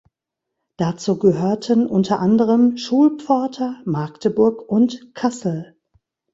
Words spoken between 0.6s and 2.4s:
Dazu gehörten unter